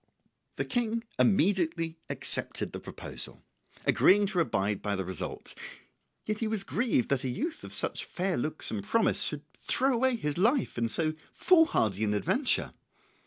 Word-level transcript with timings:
The 0.55 0.65
King 0.65 1.03
immediately 1.19 1.99
accepted 2.09 2.73
the 2.73 2.79
proposal, 2.79 3.43
agreeing 3.85 4.25
to 4.25 4.39
abide 4.39 4.81
by 4.81 4.95
the 4.95 5.05
result; 5.05 5.53
yet 6.25 6.41
was 6.41 6.63
he 6.63 6.65
grieved 6.65 7.09
that 7.09 7.23
a 7.23 7.29
youth 7.29 7.63
of 7.63 7.71
such 7.71 8.03
fair 8.03 8.35
looks 8.35 8.71
and 8.71 8.83
promise 8.83 9.21
should 9.21 9.43
throw 9.53 9.93
away 9.93 10.15
his 10.15 10.39
life 10.39 10.75
in 10.79 10.89
so 10.89 11.13
foolhardy 11.31 12.03
an 12.03 12.15
adventure. 12.15 12.73